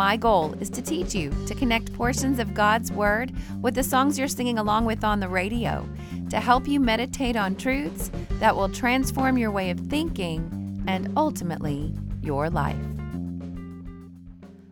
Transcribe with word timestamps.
My 0.00 0.16
goal 0.16 0.54
is 0.60 0.70
to 0.70 0.80
teach 0.80 1.14
you 1.14 1.28
to 1.46 1.54
connect 1.54 1.92
portions 1.92 2.38
of 2.38 2.54
God's 2.54 2.90
Word 2.90 3.34
with 3.60 3.74
the 3.74 3.82
songs 3.82 4.18
you're 4.18 4.28
singing 4.28 4.58
along 4.58 4.86
with 4.86 5.04
on 5.04 5.20
the 5.20 5.28
radio, 5.28 5.86
to 6.30 6.40
help 6.40 6.66
you 6.66 6.80
meditate 6.80 7.36
on 7.36 7.54
truths 7.54 8.10
that 8.38 8.56
will 8.56 8.70
transform 8.70 9.36
your 9.36 9.50
way 9.50 9.68
of 9.68 9.78
thinking 9.78 10.82
and 10.88 11.12
ultimately 11.18 11.94
your 12.22 12.48
life. 12.48 12.82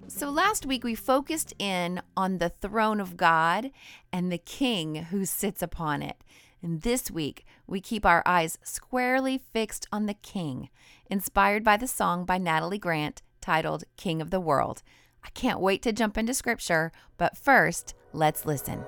So, 0.07 0.31
last 0.31 0.65
week 0.65 0.83
we 0.83 0.95
focused 0.95 1.53
in 1.59 2.01
on 2.17 2.39
the 2.39 2.49
throne 2.49 2.99
of 2.99 3.19
God 3.19 3.71
and 4.11 4.33
the 4.33 4.39
king 4.39 4.95
who 4.95 5.27
sits 5.27 5.61
upon 5.61 6.01
it. 6.01 6.25
And 6.63 6.81
this 6.81 7.11
week 7.11 7.45
we 7.67 7.83
keep 7.83 8.07
our 8.07 8.23
eyes 8.25 8.57
squarely 8.63 9.37
fixed 9.37 9.87
on 9.93 10.07
the 10.07 10.15
king, 10.15 10.71
inspired 11.11 11.65
by 11.65 11.77
the 11.77 11.87
song 11.87 12.25
by 12.25 12.39
Natalie 12.39 12.79
Grant 12.79 13.21
titled 13.43 13.85
King 13.99 14.23
of 14.23 14.31
the 14.31 14.41
World. 14.41 14.83
I 15.25 15.31
can't 15.31 15.61
wait 15.61 15.83
to 15.83 15.93
jump 15.93 16.17
into 16.19 16.35
scripture, 16.35 16.93
but 17.17 17.37
first, 17.37 17.95
let's 18.13 18.47
listen. 18.47 18.85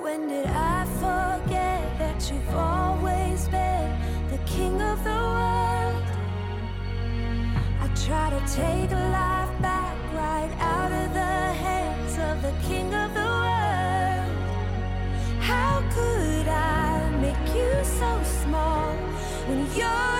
When 0.00 0.28
did 0.28 0.46
I 0.46 0.84
forget 1.00 1.98
that 1.98 2.30
you've 2.30 2.54
always 2.54 3.48
been 3.48 3.98
the 4.30 4.38
king 4.46 4.80
of 4.80 5.02
the 5.02 5.10
world? 5.10 6.04
I 7.80 7.88
try 8.06 8.30
to 8.30 8.40
take 8.54 8.90
life 8.90 9.60
back 9.62 9.96
right 10.14 10.50
out 10.60 10.92
of 10.92 11.12
the 11.14 11.20
hands 11.64 12.18
of 12.18 12.42
the 12.42 12.54
king 12.68 12.94
of 12.94 13.14
the 13.14 13.20
world. 13.20 14.36
How 15.42 15.82
could 15.92 16.48
I 16.48 17.10
make 17.20 17.54
you 17.54 17.84
so 17.84 18.22
small 18.42 18.94
when 19.48 19.66
you're 19.74 20.15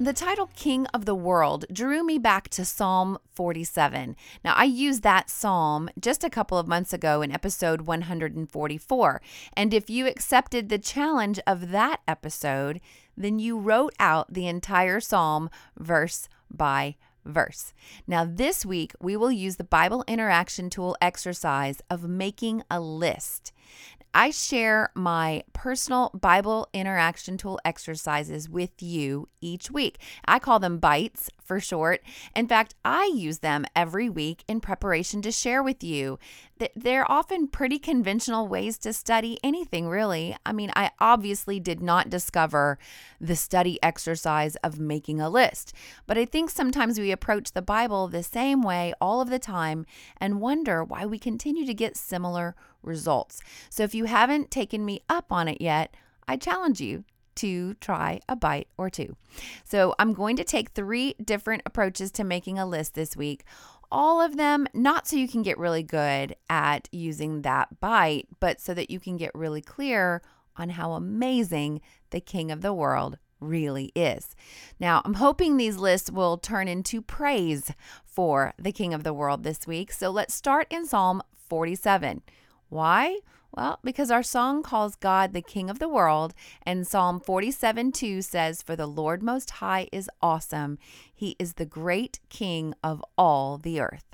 The 0.00 0.12
title 0.12 0.50
King 0.56 0.86
of 0.86 1.04
the 1.04 1.14
World 1.14 1.66
drew 1.72 2.02
me 2.02 2.18
back 2.18 2.48
to 2.48 2.64
Psalm 2.64 3.16
47. 3.30 4.16
Now, 4.44 4.54
I 4.54 4.64
used 4.64 5.04
that 5.04 5.30
psalm 5.30 5.88
just 6.00 6.24
a 6.24 6.30
couple 6.30 6.58
of 6.58 6.66
months 6.66 6.92
ago 6.92 7.22
in 7.22 7.30
episode 7.30 7.82
144. 7.82 9.22
And 9.56 9.72
if 9.72 9.88
you 9.88 10.08
accepted 10.08 10.68
the 10.68 10.78
challenge 10.78 11.38
of 11.46 11.70
that 11.70 12.00
episode, 12.08 12.80
then 13.16 13.38
you 13.38 13.56
wrote 13.56 13.94
out 14.00 14.34
the 14.34 14.48
entire 14.48 14.98
psalm 14.98 15.48
verse 15.78 16.28
by 16.50 16.96
verse. 17.24 17.72
Now, 18.04 18.24
this 18.24 18.66
week, 18.66 18.94
we 19.00 19.16
will 19.16 19.30
use 19.30 19.56
the 19.56 19.64
Bible 19.64 20.04
interaction 20.08 20.70
tool 20.70 20.96
exercise 21.00 21.80
of 21.88 22.08
making 22.08 22.64
a 22.68 22.80
list. 22.80 23.52
I 24.16 24.30
share 24.30 24.90
my 24.94 25.42
personal 25.52 26.10
Bible 26.14 26.68
interaction 26.72 27.36
tool 27.36 27.58
exercises 27.64 28.48
with 28.48 28.80
you 28.80 29.28
each 29.40 29.72
week. 29.72 29.98
I 30.24 30.38
call 30.38 30.60
them 30.60 30.78
bites 30.78 31.30
for 31.44 31.60
short. 31.60 32.02
In 32.34 32.48
fact, 32.48 32.74
I 32.84 33.10
use 33.14 33.38
them 33.38 33.64
every 33.76 34.08
week 34.08 34.44
in 34.48 34.60
preparation 34.60 35.22
to 35.22 35.30
share 35.30 35.62
with 35.62 35.84
you. 35.84 36.18
They're 36.74 37.10
often 37.10 37.48
pretty 37.48 37.78
conventional 37.78 38.48
ways 38.48 38.78
to 38.78 38.92
study 38.92 39.38
anything, 39.42 39.88
really. 39.88 40.36
I 40.46 40.52
mean, 40.52 40.70
I 40.74 40.90
obviously 41.00 41.60
did 41.60 41.80
not 41.80 42.10
discover 42.10 42.78
the 43.20 43.36
study 43.36 43.78
exercise 43.82 44.56
of 44.56 44.78
making 44.78 45.20
a 45.20 45.28
list, 45.28 45.74
but 46.06 46.16
I 46.16 46.24
think 46.24 46.50
sometimes 46.50 46.98
we 46.98 47.10
approach 47.10 47.52
the 47.52 47.62
Bible 47.62 48.08
the 48.08 48.22
same 48.22 48.62
way 48.62 48.94
all 49.00 49.20
of 49.20 49.30
the 49.30 49.38
time 49.38 49.84
and 50.16 50.40
wonder 50.40 50.82
why 50.82 51.06
we 51.06 51.18
continue 51.18 51.66
to 51.66 51.74
get 51.74 51.96
similar 51.96 52.54
results. 52.82 53.40
So 53.68 53.82
if 53.82 53.94
you 53.94 54.04
haven't 54.04 54.50
taken 54.50 54.84
me 54.84 55.00
up 55.08 55.32
on 55.32 55.48
it 55.48 55.60
yet, 55.60 55.94
I 56.26 56.36
challenge 56.36 56.80
you 56.80 57.04
to 57.36 57.74
try 57.74 58.20
a 58.28 58.36
bite 58.36 58.68
or 58.76 58.90
two. 58.90 59.16
So 59.64 59.94
I'm 59.98 60.12
going 60.12 60.36
to 60.36 60.44
take 60.44 60.70
three 60.70 61.14
different 61.22 61.62
approaches 61.66 62.10
to 62.12 62.24
making 62.24 62.58
a 62.58 62.66
list 62.66 62.94
this 62.94 63.16
week. 63.16 63.44
All 63.90 64.20
of 64.20 64.36
them 64.36 64.66
not 64.74 65.06
so 65.06 65.16
you 65.16 65.28
can 65.28 65.42
get 65.42 65.58
really 65.58 65.82
good 65.82 66.34
at 66.48 66.88
using 66.90 67.42
that 67.42 67.80
bite, 67.80 68.28
but 68.40 68.60
so 68.60 68.74
that 68.74 68.90
you 68.90 68.98
can 68.98 69.16
get 69.16 69.34
really 69.34 69.62
clear 69.62 70.22
on 70.56 70.70
how 70.70 70.92
amazing 70.92 71.80
the 72.10 72.20
king 72.20 72.50
of 72.50 72.60
the 72.60 72.72
world 72.72 73.18
really 73.40 73.92
is. 73.94 74.34
Now, 74.80 75.02
I'm 75.04 75.14
hoping 75.14 75.56
these 75.56 75.76
lists 75.76 76.10
will 76.10 76.38
turn 76.38 76.68
into 76.68 77.02
praise 77.02 77.72
for 78.04 78.54
the 78.58 78.72
king 78.72 78.94
of 78.94 79.04
the 79.04 79.14
world 79.14 79.42
this 79.42 79.66
week. 79.66 79.92
So 79.92 80.10
let's 80.10 80.34
start 80.34 80.66
in 80.70 80.86
Psalm 80.86 81.22
47. 81.34 82.22
Why? 82.68 83.18
Well, 83.56 83.78
because 83.84 84.10
our 84.10 84.24
song 84.24 84.64
calls 84.64 84.96
God 84.96 85.32
the 85.32 85.40
King 85.40 85.70
of 85.70 85.78
the 85.78 85.88
world, 85.88 86.34
and 86.64 86.86
Psalm 86.86 87.20
47 87.20 87.92
2 87.92 88.20
says, 88.20 88.62
For 88.62 88.74
the 88.74 88.86
Lord 88.86 89.22
Most 89.22 89.50
High 89.50 89.88
is 89.92 90.10
awesome. 90.20 90.76
He 91.14 91.36
is 91.38 91.54
the 91.54 91.66
great 91.66 92.18
King 92.28 92.74
of 92.82 93.04
all 93.16 93.58
the 93.58 93.80
earth. 93.80 94.06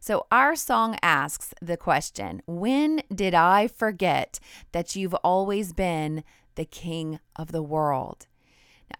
So, 0.00 0.26
our 0.32 0.56
song 0.56 0.98
asks 1.02 1.54
the 1.62 1.76
question 1.76 2.42
When 2.46 3.02
did 3.14 3.32
I 3.32 3.68
forget 3.68 4.40
that 4.72 4.96
you've 4.96 5.14
always 5.14 5.72
been 5.72 6.24
the 6.56 6.64
King 6.64 7.20
of 7.36 7.52
the 7.52 7.62
world? 7.62 8.26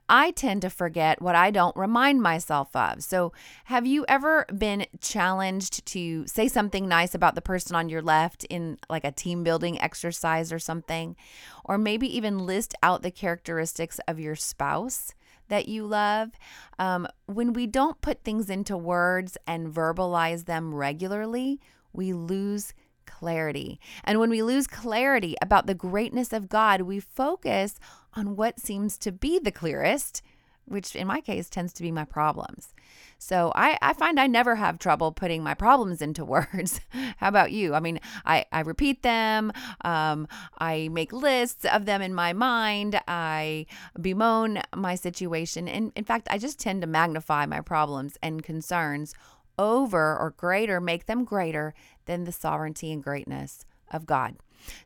I 0.09 0.33
tend 0.33 0.63
to 0.63 0.71
forget 0.71 1.23
what 1.23 1.35
I 1.35 1.51
don't 1.51 1.77
remind 1.77 2.21
myself 2.21 2.75
of. 2.77 3.03
So, 3.03 3.33
have 3.65 3.87
you 3.87 4.05
ever 4.09 4.45
been 4.57 4.87
challenged 5.01 5.85
to 5.87 6.27
say 6.27 6.49
something 6.49 6.87
nice 6.87 7.15
about 7.15 7.35
the 7.35 7.43
person 7.43 7.75
on 7.75 7.89
your 7.89 8.03
left 8.03 8.45
in 8.45 8.79
like 8.91 9.05
a 9.05 9.13
team 9.13 9.43
building 9.45 9.81
exercise 9.81 10.53
or 10.53 10.59
something? 10.59 11.17
Or 11.65 11.79
maybe 11.79 12.15
even 12.17 12.47
list 12.47 12.75
out 12.83 13.03
the 13.03 13.11
characteristics 13.11 13.99
of 14.07 14.21
your 14.21 14.37
spouse? 14.37 15.15
that 15.49 15.69
you 15.69 15.85
love. 15.85 16.31
Um, 16.79 17.07
when 17.27 17.53
we 17.53 17.67
don't 17.67 18.01
put 18.01 18.25
things 18.25 18.49
into 18.49 18.77
words 18.79 19.37
and 19.47 19.73
verbalize 19.73 20.47
them 20.47 20.75
regularly, 20.75 21.61
we 21.93 22.13
lose 22.13 22.73
clarity. 23.07 23.81
And 24.05 24.19
when 24.19 24.31
we 24.31 24.43
lose 24.43 24.67
clarity 24.67 25.37
about 25.43 25.67
the 25.67 25.75
greatness 25.75 26.33
of 26.33 26.49
God, 26.49 26.83
we 26.83 27.01
focus 27.01 27.79
on 28.15 28.37
what 28.37 28.61
seems 28.61 28.97
to 28.99 29.13
be 29.13 29.39
the 29.39 29.53
clearest, 29.53 30.23
which 30.67 30.97
in 30.97 31.07
my 31.07 31.21
case 31.21 31.49
tends 31.49 31.73
to 31.75 31.83
be 31.83 31.93
my 31.93 32.05
problems. 32.05 32.73
So 33.19 33.53
I, 33.55 33.79
I 33.81 33.95
find 33.95 34.21
I 34.21 34.27
never 34.27 34.57
have 34.57 34.79
trouble 34.79 35.13
putting 35.13 35.43
my 35.43 35.55
problems 35.55 36.03
into 36.03 36.25
words. 36.27 36.81
How 37.17 37.29
about 37.29 37.53
you? 37.53 37.75
I 37.75 37.81
mean, 37.81 38.01
I, 38.25 38.45
I 38.53 38.61
repeat 38.61 39.03
them, 39.03 39.53
um, 39.85 40.29
I 40.59 40.89
make 40.89 41.13
lists 41.13 41.65
of 41.65 41.87
them 41.87 42.03
in 42.03 42.15
my 42.15 42.33
mind, 42.33 43.01
I 43.09 43.67
bemoan 44.01 44.61
my 44.75 44.95
situation. 44.95 45.69
And 45.69 45.93
in 45.97 46.05
fact, 46.05 46.29
I 46.31 46.39
just 46.39 46.59
tend 46.59 46.83
to 46.83 46.87
magnify 46.87 47.47
my 47.47 47.61
problems 47.61 48.19
and 48.23 48.43
concerns 48.43 49.15
over 49.59 50.19
or 50.19 50.35
greater, 50.37 50.81
make 50.81 51.07
them 51.07 51.25
greater 51.25 51.75
than 52.07 52.25
the 52.25 52.33
sovereignty 52.33 52.93
and 52.93 53.03
greatness 53.03 53.65
of 53.93 54.07
God. 54.07 54.37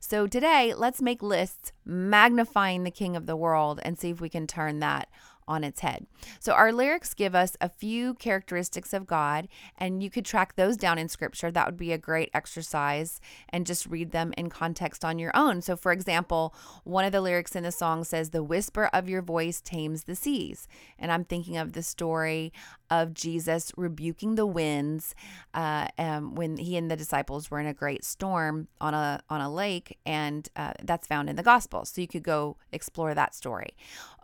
So 0.01 0.27
today, 0.27 0.75
let's 0.75 1.01
make 1.01 1.23
lists 1.23 1.73
magnifying 1.85 2.85
the 2.85 2.91
King 2.91 3.17
of 3.17 3.27
the 3.27 3.37
world 3.37 3.81
and 3.83 3.99
see 3.99 4.11
if 4.11 4.21
we 4.21 4.29
can 4.29 4.47
turn 4.47 4.81
that 4.81 5.09
on 5.49 5.65
its 5.65 5.81
head. 5.81 6.07
So, 6.39 6.53
our 6.53 6.73
lyrics 6.73 7.15
give 7.15 7.35
us 7.35 7.57
a 7.61 7.69
few 7.69 8.15
characteristics 8.15 8.93
of 8.93 9.07
God, 9.07 9.49
and 9.79 10.03
you 10.03 10.11
could 10.11 10.27
track 10.27 10.55
those 10.55 10.77
down 10.77 10.99
in 10.99 11.09
scripture. 11.09 11.51
That 11.51 11.67
would 11.67 11.79
be 11.79 11.93
a 11.93 11.99
great 11.99 12.31
exercise 12.35 13.21
and 13.49 13.67
just 13.67 13.87
read 13.87 14.13
them 14.13 14.35
in 14.37 14.51
context 14.51 15.05
on 15.05 15.19
your 15.19 15.33
own. 15.35 15.63
So, 15.63 15.75
for 15.75 15.91
example, 15.91 16.55
one 16.85 17.07
of 17.07 17.13
the 17.13 17.23
lyrics 17.23 17.57
in 17.57 17.63
the 17.63 17.73
song 17.73 18.05
says, 18.05 18.31
The 18.31 18.43
whisper 18.43 18.91
of 18.93 19.09
your 19.09 19.23
voice 19.23 19.61
tames 19.61 20.05
the 20.05 20.15
seas. 20.15 20.69
And 20.99 21.11
I'm 21.11 21.25
thinking 21.25 21.57
of 21.57 21.73
the 21.73 21.83
story 21.83 22.53
of 22.91 23.15
Jesus 23.15 23.73
rebuking 23.77 24.35
the 24.35 24.47
winds 24.47 25.15
uh, 25.55 25.89
um, 25.99 26.35
when 26.35 26.57
he 26.57 26.77
and 26.77 26.91
the 26.91 26.97
disciples 26.97 27.51
were 27.51 27.61
in 27.61 27.67
a 27.67 27.75
great 27.75 28.05
storm 28.05 28.69
on 28.81 28.95
a 28.95 29.21
on 29.29 29.41
a 29.41 29.53
lake, 29.53 29.99
and 30.07 30.49
uh, 30.57 30.73
that's 30.83 31.07
found 31.07 31.29
in 31.29 31.37
the 31.37 31.43
Gospel. 31.43 31.85
So 31.85 32.01
you 32.01 32.09
could 32.09 32.23
go 32.23 32.57
explore 32.73 33.15
that 33.15 33.35
story. 33.35 33.75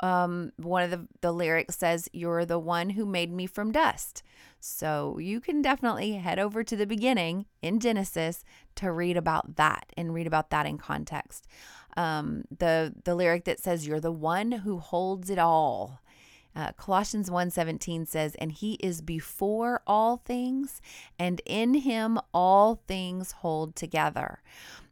Um, 0.01 0.53
one 0.57 0.83
of 0.83 0.91
the 0.91 1.07
the 1.21 1.33
lyrics 1.33 1.77
says, 1.77 2.09
"You're 2.13 2.45
the 2.45 2.59
one 2.59 2.91
who 2.91 3.07
made 3.07 3.33
me 3.33 3.47
from 3.47 3.73
dust." 3.73 4.23
So 4.61 5.19
you 5.19 5.41
can 5.41 5.61
definitely 5.61 6.13
head 6.13 6.39
over 6.39 6.65
to 6.65 6.75
the 6.75 6.87
beginning 6.87 7.45
in 7.61 7.81
Genesis 7.81 8.45
to 8.77 8.91
read 8.91 9.17
about 9.17 9.57
that 9.57 9.93
and 9.95 10.15
read 10.15 10.27
about 10.27 10.49
that 10.51 10.65
in 10.65 10.79
context. 10.79 11.47
Um, 11.97 12.45
the 12.51 12.95
the 13.05 13.15
lyric 13.15 13.45
that 13.45 13.61
says, 13.61 13.87
"You're 13.87 14.01
the 14.01 14.11
one 14.11 14.53
who 14.53 14.79
holds 14.79 15.31
it 15.31 15.39
all." 15.39 16.01
Uh, 16.57 16.73
Colossians 16.73 17.31
1:17 17.31 18.07
says, 18.07 18.35
"And 18.37 18.53
he 18.53 18.75
is 18.75 19.01
before 19.01 19.83
all 19.87 20.19
things, 20.19 20.81
and 21.19 21.41
in 21.45 21.75
him 21.75 22.19
all 22.33 22.77
things 22.87 23.33
hold 23.33 23.75
together." 23.75 24.41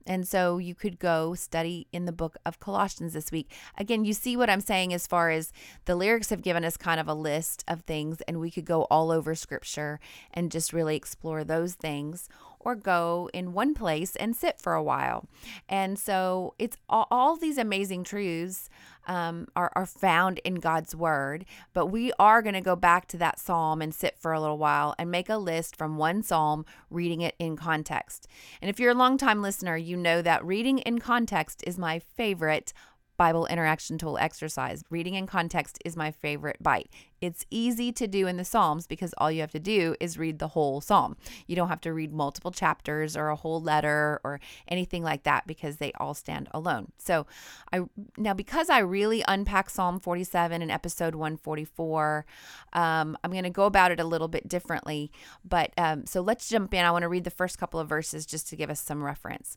And 0.06 0.26
so 0.26 0.58
you 0.58 0.74
could 0.74 0.98
go 0.98 1.34
study 1.34 1.86
in 1.92 2.06
the 2.06 2.12
book 2.12 2.36
of 2.44 2.58
Colossians 2.58 3.12
this 3.12 3.30
week. 3.30 3.50
Again, 3.78 4.04
you 4.04 4.12
see 4.12 4.36
what 4.36 4.50
I'm 4.50 4.60
saying 4.60 4.92
as 4.92 5.06
far 5.06 5.30
as 5.30 5.52
the 5.84 5.94
lyrics 5.94 6.30
have 6.30 6.42
given 6.42 6.64
us 6.64 6.76
kind 6.76 7.00
of 7.00 7.08
a 7.08 7.14
list 7.14 7.64
of 7.68 7.82
things, 7.82 8.20
and 8.22 8.40
we 8.40 8.50
could 8.50 8.64
go 8.64 8.82
all 8.84 9.10
over 9.10 9.34
scripture 9.34 10.00
and 10.32 10.50
just 10.50 10.72
really 10.72 10.96
explore 10.96 11.44
those 11.44 11.74
things 11.74 12.28
or 12.64 12.74
go 12.74 13.28
in 13.32 13.52
one 13.52 13.74
place 13.74 14.16
and 14.16 14.36
sit 14.36 14.60
for 14.60 14.74
a 14.74 14.82
while. 14.82 15.26
And 15.68 15.98
so 15.98 16.54
it's 16.58 16.76
all, 16.88 17.06
all 17.10 17.36
these 17.36 17.58
amazing 17.58 18.04
truths 18.04 18.68
um, 19.06 19.48
are, 19.56 19.72
are 19.74 19.86
found 19.86 20.38
in 20.44 20.56
God's 20.56 20.94
word, 20.94 21.44
but 21.72 21.86
we 21.86 22.12
are 22.18 22.42
going 22.42 22.54
to 22.54 22.60
go 22.60 22.76
back 22.76 23.06
to 23.08 23.16
that 23.18 23.38
psalm 23.38 23.82
and 23.82 23.94
sit 23.94 24.18
for 24.18 24.32
a 24.32 24.40
little 24.40 24.58
while 24.58 24.94
and 24.98 25.10
make 25.10 25.28
a 25.28 25.36
list 25.36 25.76
from 25.76 25.96
one 25.96 26.22
psalm, 26.22 26.64
reading 26.90 27.20
it 27.20 27.34
in 27.38 27.56
context. 27.56 28.28
And 28.60 28.68
if 28.68 28.78
you're 28.78 28.92
a 28.92 28.94
long-time 28.94 29.42
listener, 29.42 29.76
you 29.76 29.96
know 29.96 30.22
that 30.22 30.44
reading 30.44 30.78
in 30.78 30.98
context 30.98 31.62
is 31.66 31.78
my 31.78 31.98
favorite 31.98 32.72
Bible 33.16 33.46
interaction 33.46 33.98
tool 33.98 34.18
exercise. 34.18 34.82
Reading 34.90 35.14
in 35.14 35.26
context 35.26 35.78
is 35.84 35.96
my 35.96 36.10
favorite 36.10 36.56
bite. 36.60 36.90
It's 37.20 37.46
easy 37.50 37.92
to 37.92 38.08
do 38.08 38.26
in 38.26 38.36
the 38.36 38.44
Psalms 38.44 38.86
because 38.88 39.14
all 39.16 39.30
you 39.30 39.42
have 39.42 39.52
to 39.52 39.60
do 39.60 39.94
is 40.00 40.18
read 40.18 40.40
the 40.40 40.48
whole 40.48 40.80
Psalm. 40.80 41.16
You 41.46 41.54
don't 41.54 41.68
have 41.68 41.80
to 41.82 41.92
read 41.92 42.12
multiple 42.12 42.50
chapters 42.50 43.16
or 43.16 43.28
a 43.28 43.36
whole 43.36 43.60
letter 43.62 44.20
or 44.24 44.40
anything 44.66 45.04
like 45.04 45.22
that 45.22 45.46
because 45.46 45.76
they 45.76 45.92
all 46.00 46.14
stand 46.14 46.48
alone. 46.52 46.90
So, 46.98 47.26
I 47.72 47.82
now 48.16 48.34
because 48.34 48.68
I 48.68 48.80
really 48.80 49.22
unpack 49.28 49.70
Psalm 49.70 50.00
47 50.00 50.62
in 50.62 50.70
episode 50.70 51.14
144, 51.14 52.26
um, 52.72 53.16
I'm 53.22 53.30
going 53.30 53.44
to 53.44 53.50
go 53.50 53.66
about 53.66 53.92
it 53.92 54.00
a 54.00 54.04
little 54.04 54.28
bit 54.28 54.48
differently. 54.48 55.12
But 55.44 55.72
um, 55.78 56.06
so 56.06 56.22
let's 56.22 56.48
jump 56.48 56.74
in. 56.74 56.84
I 56.84 56.90
want 56.90 57.02
to 57.02 57.08
read 57.08 57.24
the 57.24 57.30
first 57.30 57.58
couple 57.58 57.78
of 57.78 57.88
verses 57.88 58.26
just 58.26 58.48
to 58.48 58.56
give 58.56 58.70
us 58.70 58.80
some 58.80 59.02
reference. 59.02 59.56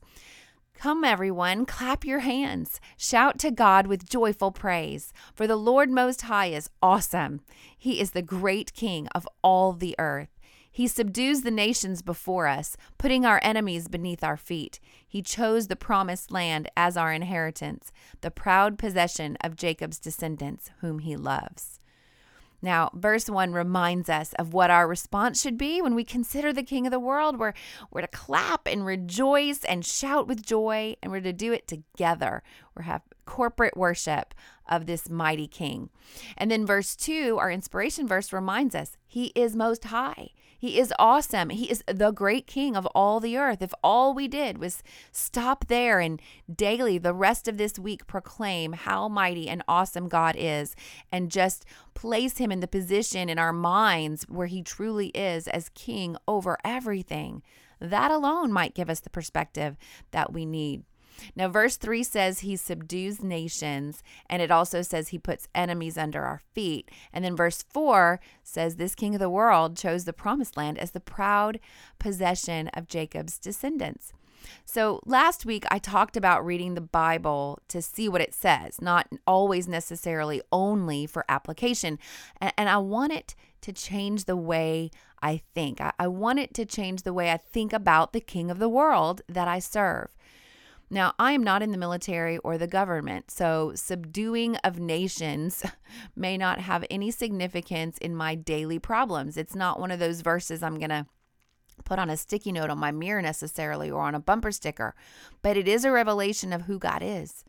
Come, 0.78 1.04
everyone, 1.04 1.66
clap 1.66 2.06
your 2.06 2.20
hands. 2.20 2.80
Shout 2.98 3.40
to 3.40 3.50
God 3.50 3.88
with 3.88 4.10
joyful 4.10 4.52
praise. 4.52 5.14
For 5.34 5.48
the 5.48 5.56
Lord 5.56 5.90
Most 5.90 6.24
High 6.24 6.48
is 6.48 6.70
awesome. 6.82 7.42
He 7.78 8.00
is 8.00 8.12
the 8.12 8.22
great 8.22 8.74
King 8.74 9.08
of 9.16 9.28
all 9.42 9.74
the 9.74 9.96
earth. 9.98 10.30
He 10.72 10.88
subdues 10.88 11.42
the 11.42 11.52
nations 11.52 12.02
before 12.02 12.48
us, 12.48 12.76
putting 12.98 13.26
our 13.26 13.40
enemies 13.42 13.88
beneath 13.88 14.24
our 14.24 14.36
feet. 14.36 14.82
He 15.08 15.22
chose 15.22 15.68
the 15.68 15.78
promised 15.78 16.32
land 16.32 16.70
as 16.76 16.98
our 16.98 17.14
inheritance, 17.14 17.94
the 18.20 18.30
proud 18.30 18.78
possession 18.78 19.38
of 19.40 19.56
Jacob's 19.56 20.00
descendants, 20.00 20.72
whom 20.82 21.00
he 21.00 21.16
loves. 21.16 21.80
Now, 22.66 22.90
verse 22.96 23.30
1 23.30 23.54
reminds 23.54 24.10
us 24.10 24.34
of 24.40 24.52
what 24.52 24.72
our 24.72 24.88
response 24.88 25.40
should 25.40 25.56
be 25.56 25.84
when 25.84 25.94
we 25.94 26.04
consider 26.04 26.52
the 26.52 26.64
King 26.64 26.88
of 26.88 26.92
the 26.92 27.00
world. 27.00 27.38
We're, 27.38 27.54
we're 27.92 28.02
to 28.02 28.08
clap 28.08 28.68
and 28.68 28.84
rejoice 28.84 29.64
and 29.66 29.86
shout 29.86 30.28
with 30.28 30.44
joy, 30.44 30.96
and 31.04 31.12
we're 31.12 31.22
to 31.22 31.32
do 31.32 31.54
it 31.54 31.68
together. 31.68 32.42
We're 32.76 32.82
have 32.86 33.04
corporate 33.26 33.78
worship 33.78 34.34
of 34.68 34.88
this 34.88 35.12
mighty 35.12 35.48
King. 35.48 35.92
And 36.38 36.50
then 36.50 36.66
verse 36.66 36.96
2, 36.96 37.38
our 37.38 37.52
inspiration 37.52 38.08
verse 38.08 38.34
reminds 38.34 38.74
us 38.74 38.98
He 39.06 39.28
is 39.36 39.56
most 39.56 39.84
high. 39.86 40.32
He 40.66 40.80
is 40.80 40.92
awesome. 40.98 41.52
He 41.52 41.70
is 41.70 41.84
the 41.86 42.10
great 42.10 42.48
king 42.48 42.76
of 42.76 42.88
all 42.96 43.20
the 43.20 43.38
earth. 43.38 43.62
If 43.62 43.72
all 43.84 44.16
we 44.16 44.28
did 44.28 44.58
was 44.58 44.82
stop 45.12 45.68
there 45.68 46.00
and 46.00 46.20
daily, 46.52 46.98
the 46.98 47.14
rest 47.14 47.48
of 47.48 47.60
this 47.60 47.78
week, 47.78 48.08
proclaim 48.08 48.74
how 48.74 49.08
mighty 49.08 49.48
and 49.48 49.62
awesome 49.68 50.10
God 50.10 50.36
is 50.36 50.76
and 51.12 51.30
just 51.30 51.66
place 51.94 52.40
him 52.40 52.52
in 52.52 52.62
the 52.62 52.68
position 52.68 53.30
in 53.30 53.38
our 53.38 53.54
minds 53.54 54.24
where 54.28 54.48
he 54.48 54.64
truly 54.64 55.10
is 55.10 55.48
as 55.50 55.70
king 55.76 56.18
over 56.28 56.58
everything, 56.66 57.44
that 57.80 58.10
alone 58.10 58.52
might 58.52 58.74
give 58.74 58.90
us 58.90 59.02
the 59.02 59.12
perspective 59.12 59.78
that 60.10 60.34
we 60.34 60.48
need. 60.48 60.82
Now, 61.36 61.48
verse 61.48 61.78
3 61.78 62.04
says 62.04 62.40
he 62.40 62.56
subdues 62.56 63.24
nations, 63.24 64.04
and 64.30 64.42
it 64.42 64.52
also 64.52 64.82
says 64.82 65.10
he 65.10 65.20
puts 65.20 65.48
enemies 65.56 65.98
under 65.98 66.24
our 66.24 66.42
feet. 66.54 66.90
And 67.14 67.24
then 67.24 67.36
verse 67.36 67.64
4 67.70 68.20
says 68.44 68.76
this 68.76 68.96
king 68.96 69.16
of 69.16 69.20
the 69.20 69.30
world 69.30 69.78
chose 69.78 70.06
the 70.06 70.14
promised 70.14 70.58
land 70.58 70.78
as 70.78 70.92
the 70.92 71.00
proud 71.00 71.60
possession 72.00 72.70
of 72.70 72.88
Jacob's 72.88 73.38
descendants. 73.38 74.14
So, 74.64 75.00
last 75.06 75.44
week 75.46 75.66
I 75.72 75.80
talked 75.80 76.16
about 76.16 76.46
reading 76.46 76.76
the 76.76 76.82
Bible 76.82 77.60
to 77.68 77.82
see 77.82 78.08
what 78.08 78.22
it 78.22 78.34
says, 78.34 78.80
not 78.80 79.08
always 79.26 79.68
necessarily 79.68 80.40
only 80.52 81.08
for 81.08 81.26
application. 81.28 81.98
And, 82.40 82.70
I 82.70 82.78
want 82.78 83.14
it 83.14 83.36
to 83.62 83.74
change 83.74 84.26
the 84.26 84.38
way 84.38 84.92
I 85.22 85.42
think. 85.56 85.82
I 85.82 86.08
want 86.08 86.38
it 86.38 86.54
to 86.54 86.66
change 86.66 87.02
the 87.02 87.14
way 87.14 87.32
I 87.32 87.38
think 87.38 87.74
about 87.74 88.14
the 88.14 88.22
King 88.22 88.52
of 88.52 88.60
the 88.60 88.70
world 88.70 89.24
that 89.28 89.48
I 89.48 89.58
serve. 89.58 90.16
Now, 90.96 91.14
I 91.20 91.34
am 91.34 91.44
not 91.44 91.62
in 91.62 91.74
the 91.74 91.78
military 91.78 92.38
or 92.38 92.58
the 92.58 92.68
government, 92.68 93.30
so 93.30 93.74
subduing 93.76 94.56
of 94.64 94.80
nations 94.80 95.62
may 96.16 96.38
not 96.38 96.62
have 96.62 96.86
any 96.90 97.12
significance 97.12 97.98
in 97.98 98.16
my 98.16 98.34
daily 98.34 98.80
problems. 98.80 99.36
It's 99.36 99.56
not 99.56 99.78
one 99.78 99.92
of 99.92 100.00
those 100.00 100.22
verses 100.22 100.64
I'm 100.64 100.80
going 100.80 100.92
to 100.92 101.06
put 101.84 102.00
on 102.00 102.10
a 102.10 102.16
sticky 102.16 102.54
note 102.54 102.70
on 102.70 102.78
my 102.78 102.94
mirror 102.94 103.22
necessarily 103.22 103.92
or 103.92 104.04
on 104.04 104.16
a 104.16 104.22
bumper 104.22 104.54
sticker, 104.54 104.96
but 105.42 105.58
it 105.58 105.68
is 105.68 105.84
a 105.84 105.92
revelation 105.92 106.54
of 106.54 106.62
who 106.62 106.80
God 106.80 107.04
is. 107.04 107.44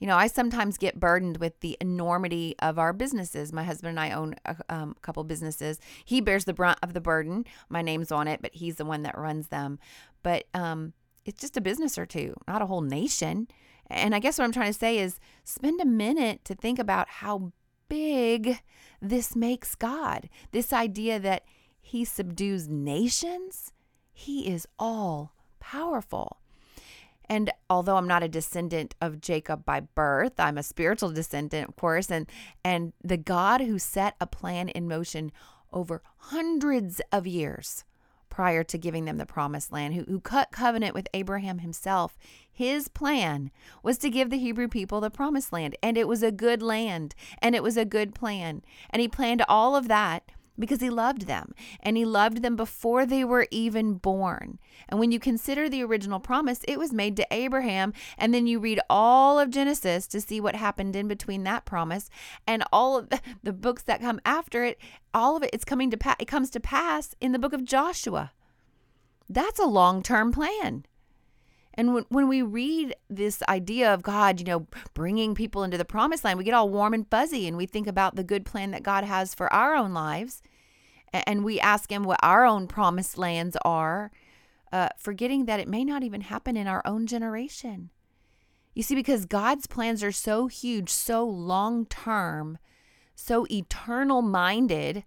You 0.00 0.08
know, 0.08 0.16
I 0.16 0.26
sometimes 0.26 0.76
get 0.76 0.98
burdened 0.98 1.36
with 1.36 1.60
the 1.60 1.76
enormity 1.80 2.56
of 2.58 2.76
our 2.76 2.92
businesses. 2.92 3.52
My 3.52 3.62
husband 3.62 3.90
and 3.90 4.00
I 4.00 4.10
own 4.10 4.34
a 4.44 4.56
um, 4.68 4.96
couple 5.00 5.22
businesses. 5.22 5.78
He 6.04 6.20
bears 6.20 6.44
the 6.44 6.54
brunt 6.54 6.80
of 6.82 6.92
the 6.92 7.00
burden. 7.00 7.44
My 7.68 7.82
name's 7.82 8.10
on 8.10 8.26
it, 8.26 8.42
but 8.42 8.54
he's 8.54 8.76
the 8.76 8.84
one 8.84 9.04
that 9.04 9.16
runs 9.16 9.46
them. 9.46 9.78
But 10.24 10.46
um, 10.54 10.92
it's 11.24 11.40
just 11.40 11.56
a 11.56 11.60
business 11.60 11.98
or 11.98 12.06
two, 12.06 12.34
not 12.48 12.62
a 12.62 12.66
whole 12.66 12.80
nation. 12.80 13.48
And 13.88 14.14
I 14.14 14.20
guess 14.20 14.38
what 14.38 14.44
I'm 14.44 14.52
trying 14.52 14.72
to 14.72 14.78
say 14.78 14.98
is 14.98 15.18
spend 15.44 15.80
a 15.80 15.86
minute 15.86 16.44
to 16.44 16.54
think 16.54 16.78
about 16.78 17.08
how 17.08 17.52
big 17.88 18.60
this 19.00 19.34
makes 19.34 19.74
God. 19.74 20.28
This 20.52 20.72
idea 20.72 21.18
that 21.18 21.44
he 21.80 22.04
subdues 22.04 22.68
nations, 22.68 23.72
he 24.12 24.48
is 24.48 24.66
all 24.78 25.32
powerful. 25.58 26.38
And 27.28 27.50
although 27.68 27.96
I'm 27.96 28.08
not 28.08 28.24
a 28.24 28.28
descendant 28.28 28.94
of 29.00 29.20
Jacob 29.20 29.64
by 29.64 29.80
birth, 29.80 30.32
I'm 30.38 30.58
a 30.58 30.64
spiritual 30.64 31.12
descendant, 31.12 31.68
of 31.68 31.76
course, 31.76 32.10
and 32.10 32.28
and 32.64 32.92
the 33.04 33.16
God 33.16 33.60
who 33.60 33.78
set 33.78 34.16
a 34.20 34.26
plan 34.26 34.68
in 34.68 34.88
motion 34.88 35.30
over 35.72 36.02
hundreds 36.16 37.00
of 37.12 37.28
years 37.28 37.84
prior 38.30 38.64
to 38.64 38.78
giving 38.78 39.04
them 39.04 39.18
the 39.18 39.26
promised 39.26 39.72
land, 39.72 39.94
who, 39.94 40.04
who 40.04 40.20
cut 40.20 40.52
covenant 40.52 40.94
with 40.94 41.08
Abraham 41.12 41.58
himself. 41.58 42.16
His 42.50 42.88
plan 42.88 43.50
was 43.82 43.98
to 43.98 44.10
give 44.10 44.30
the 44.30 44.38
Hebrew 44.38 44.68
people 44.68 45.00
the 45.00 45.10
promised 45.10 45.52
land, 45.52 45.76
and 45.82 45.98
it 45.98 46.08
was 46.08 46.22
a 46.22 46.32
good 46.32 46.62
land, 46.62 47.14
and 47.42 47.54
it 47.54 47.62
was 47.62 47.76
a 47.76 47.84
good 47.84 48.14
plan. 48.14 48.62
And 48.88 49.02
he 49.02 49.08
planned 49.08 49.42
all 49.48 49.76
of 49.76 49.88
that 49.88 50.30
because 50.60 50.80
he 50.80 50.90
loved 50.90 51.22
them 51.22 51.54
and 51.80 51.96
he 51.96 52.04
loved 52.04 52.42
them 52.42 52.56
before 52.56 53.06
they 53.06 53.24
were 53.24 53.46
even 53.50 53.94
born. 53.94 54.58
And 54.88 55.00
when 55.00 55.10
you 55.10 55.18
consider 55.18 55.68
the 55.68 55.82
original 55.82 56.20
promise, 56.20 56.60
it 56.68 56.78
was 56.78 56.92
made 56.92 57.16
to 57.16 57.26
Abraham. 57.30 57.92
And 58.18 58.32
then 58.32 58.46
you 58.46 58.58
read 58.58 58.80
all 58.88 59.38
of 59.38 59.50
Genesis 59.50 60.06
to 60.08 60.20
see 60.20 60.40
what 60.40 60.56
happened 60.56 60.94
in 60.94 61.08
between 61.08 61.44
that 61.44 61.64
promise 61.64 62.10
and 62.46 62.62
all 62.72 62.96
of 62.96 63.08
the 63.42 63.52
books 63.52 63.82
that 63.84 64.00
come 64.00 64.20
after 64.24 64.64
it. 64.64 64.78
All 65.12 65.36
of 65.36 65.42
it, 65.42 65.50
it's 65.52 65.64
coming 65.64 65.90
to 65.90 65.96
pass. 65.96 66.16
It 66.20 66.28
comes 66.28 66.50
to 66.50 66.60
pass 66.60 67.14
in 67.20 67.32
the 67.32 67.38
book 67.38 67.52
of 67.52 67.64
Joshua. 67.64 68.32
That's 69.28 69.58
a 69.58 69.66
long 69.66 70.02
term 70.02 70.32
plan. 70.32 70.84
And 71.74 71.94
when, 71.94 72.04
when 72.08 72.28
we 72.28 72.42
read 72.42 72.94
this 73.08 73.42
idea 73.48 73.94
of 73.94 74.02
God, 74.02 74.40
you 74.40 74.46
know, 74.46 74.66
bringing 74.92 75.34
people 75.34 75.62
into 75.62 75.78
the 75.78 75.84
promised 75.84 76.24
land, 76.24 76.38
we 76.38 76.44
get 76.44 76.54
all 76.54 76.68
warm 76.68 76.94
and 76.94 77.08
fuzzy 77.08 77.46
and 77.46 77.56
we 77.56 77.66
think 77.66 77.86
about 77.86 78.16
the 78.16 78.24
good 78.24 78.44
plan 78.44 78.72
that 78.72 78.82
God 78.82 79.04
has 79.04 79.34
for 79.34 79.52
our 79.52 79.74
own 79.74 79.94
lives. 79.94 80.42
And 81.12 81.44
we 81.44 81.58
ask 81.60 81.90
Him 81.90 82.04
what 82.04 82.20
our 82.22 82.44
own 82.44 82.66
promised 82.66 83.18
lands 83.18 83.56
are, 83.64 84.10
uh, 84.72 84.88
forgetting 84.98 85.46
that 85.46 85.60
it 85.60 85.68
may 85.68 85.84
not 85.84 86.02
even 86.02 86.22
happen 86.22 86.56
in 86.56 86.66
our 86.66 86.82
own 86.84 87.06
generation. 87.06 87.90
You 88.74 88.82
see, 88.82 88.94
because 88.94 89.26
God's 89.26 89.66
plans 89.66 90.02
are 90.04 90.12
so 90.12 90.46
huge, 90.46 90.90
so 90.90 91.24
long 91.24 91.86
term, 91.86 92.58
so 93.14 93.46
eternal 93.50 94.22
minded 94.22 95.04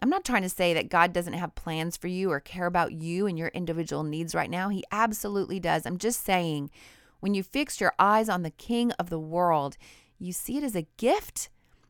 I'm 0.00 0.10
not 0.10 0.24
trying 0.24 0.42
to 0.42 0.48
say 0.48 0.74
that 0.74 0.90
God 0.90 1.12
doesn't 1.12 1.32
have 1.32 1.54
plans 1.54 1.96
for 1.96 2.08
you 2.08 2.30
or 2.30 2.40
care 2.40 2.66
about 2.66 2.92
you 2.92 3.26
and 3.26 3.38
your 3.38 3.48
individual 3.48 4.02
needs 4.02 4.34
right 4.34 4.50
now. 4.50 4.68
He 4.68 4.84
absolutely 4.92 5.58
does. 5.58 5.86
I'm 5.86 5.98
just 5.98 6.24
saying, 6.24 6.70
when 7.20 7.34
you 7.34 7.42
fix 7.42 7.80
your 7.80 7.94
eyes 7.98 8.28
on 8.28 8.42
the 8.42 8.50
King 8.50 8.92
of 8.92 9.08
the 9.08 9.18
world, 9.18 9.78
you 10.18 10.32
see 10.32 10.58
it 10.58 10.64
as 10.64 10.76
a 10.76 10.86
gift 10.98 11.48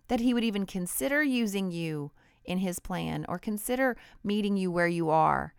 that 0.09 0.21
He 0.21 0.33
would 0.33 0.45
even 0.45 0.67
consider 0.67 1.23
using 1.23 1.73
you 1.73 2.13
in 2.47 2.59
His 2.59 2.79
plan 2.79 3.25
or 3.29 3.39
consider 3.39 3.97
meeting 4.25 4.57
you 4.57 4.71
where 4.71 4.89
you 4.89 5.11
are. 5.11 5.55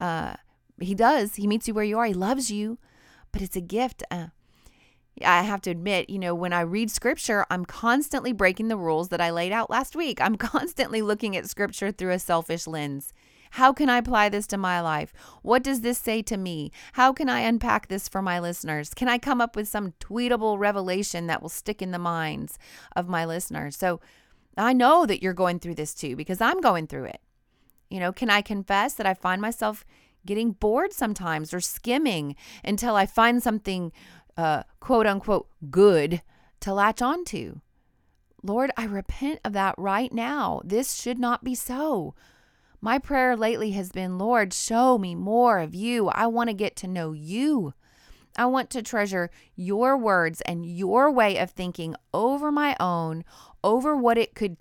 Uh, 0.00 0.34
he 0.80 0.94
does. 0.94 1.36
He 1.36 1.46
meets 1.46 1.66
you 1.66 1.74
where 1.74 1.84
you 1.84 1.98
are. 1.98 2.06
He 2.06 2.14
loves 2.14 2.50
you, 2.50 2.78
but 3.32 3.42
it's 3.42 3.56
a 3.56 3.60
gift. 3.60 4.02
Uh, 4.10 4.26
I 5.24 5.42
have 5.42 5.62
to 5.62 5.70
admit, 5.70 6.10
you 6.10 6.18
know, 6.18 6.34
when 6.34 6.52
I 6.52 6.60
read 6.60 6.90
scripture, 6.90 7.46
I'm 7.48 7.64
constantly 7.64 8.32
breaking 8.32 8.68
the 8.68 8.76
rules 8.76 9.08
that 9.08 9.20
I 9.20 9.30
laid 9.30 9.52
out 9.52 9.70
last 9.70 9.96
week. 9.96 10.20
I'm 10.20 10.36
constantly 10.36 11.00
looking 11.00 11.36
at 11.36 11.48
scripture 11.48 11.90
through 11.90 12.12
a 12.12 12.18
selfish 12.18 12.66
lens. 12.66 13.12
How 13.52 13.72
can 13.72 13.88
I 13.88 13.98
apply 13.98 14.28
this 14.28 14.46
to 14.48 14.58
my 14.58 14.80
life? 14.80 15.14
What 15.42 15.62
does 15.62 15.80
this 15.80 15.98
say 15.98 16.20
to 16.22 16.36
me? 16.36 16.72
How 16.92 17.12
can 17.12 17.28
I 17.28 17.40
unpack 17.40 17.88
this 17.88 18.08
for 18.08 18.20
my 18.20 18.38
listeners? 18.38 18.92
Can 18.92 19.08
I 19.08 19.18
come 19.18 19.40
up 19.40 19.56
with 19.56 19.68
some 19.68 19.94
tweetable 20.00 20.58
revelation 20.58 21.26
that 21.28 21.40
will 21.40 21.48
stick 21.48 21.80
in 21.80 21.92
the 21.92 21.98
minds 21.98 22.58
of 22.94 23.08
my 23.08 23.24
listeners? 23.24 23.76
So 23.76 24.00
I 24.56 24.72
know 24.72 25.06
that 25.06 25.22
you're 25.22 25.34
going 25.34 25.58
through 25.58 25.74
this 25.74 25.94
too 25.94 26.16
because 26.16 26.40
I'm 26.40 26.60
going 26.60 26.86
through 26.86 27.04
it. 27.04 27.20
You 27.90 28.00
know, 28.00 28.12
can 28.12 28.30
I 28.30 28.40
confess 28.40 28.94
that 28.94 29.06
I 29.06 29.14
find 29.14 29.40
myself 29.40 29.84
getting 30.24 30.52
bored 30.52 30.92
sometimes 30.92 31.54
or 31.54 31.60
skimming 31.60 32.34
until 32.64 32.96
I 32.96 33.06
find 33.06 33.42
something 33.42 33.92
uh, 34.36 34.64
quote 34.80 35.06
unquote 35.06 35.48
good 35.70 36.22
to 36.60 36.74
latch 36.74 37.00
onto? 37.00 37.60
Lord, 38.42 38.70
I 38.76 38.84
repent 38.84 39.40
of 39.44 39.52
that 39.54 39.74
right 39.76 40.12
now. 40.12 40.60
This 40.64 40.94
should 40.94 41.18
not 41.18 41.44
be 41.44 41.54
so. 41.54 42.14
My 42.80 42.98
prayer 42.98 43.36
lately 43.36 43.72
has 43.72 43.90
been, 43.90 44.18
Lord, 44.18 44.52
show 44.52 44.98
me 44.98 45.14
more 45.14 45.58
of 45.58 45.74
you. 45.74 46.08
I 46.08 46.26
want 46.26 46.50
to 46.50 46.54
get 46.54 46.76
to 46.76 46.86
know 46.86 47.12
you. 47.12 47.74
I 48.38 48.46
want 48.46 48.70
to 48.70 48.82
treasure 48.82 49.30
your 49.54 49.96
words 49.96 50.42
and 50.42 50.66
your 50.66 51.10
way 51.10 51.38
of 51.38 51.50
thinking 51.50 51.96
over 52.12 52.52
my 52.52 52.76
own, 52.78 53.24
over 53.66 53.96
what 53.96 54.16
it 54.16 54.34
could 54.34 54.56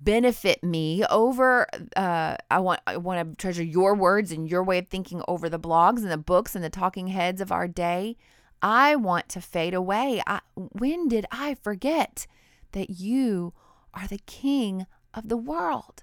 benefit 0.00 0.62
me 0.62 1.04
over 1.06 1.66
uh, 1.96 2.36
I 2.50 2.58
want 2.58 2.80
I 2.86 2.98
want 2.98 3.30
to 3.30 3.36
treasure 3.36 3.62
your 3.62 3.94
words 3.94 4.30
and 4.30 4.50
your 4.50 4.62
way 4.62 4.78
of 4.78 4.88
thinking 4.88 5.22
over 5.26 5.48
the 5.48 5.58
blogs 5.58 5.98
and 5.98 6.10
the 6.10 6.18
books 6.18 6.54
and 6.54 6.62
the 6.62 6.70
talking 6.70 7.08
heads 7.08 7.40
of 7.40 7.50
our 7.50 7.68
day. 7.68 8.16
I 8.60 8.96
want 8.96 9.28
to 9.30 9.40
fade 9.40 9.74
away. 9.74 10.22
I, 10.26 10.40
when 10.54 11.08
did 11.08 11.26
I 11.30 11.54
forget 11.54 12.26
that 12.72 12.90
you 12.90 13.52
are 13.94 14.08
the 14.08 14.20
king 14.26 14.86
of 15.14 15.28
the 15.28 15.36
world? 15.36 16.02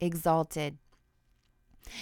exalted. 0.00 0.78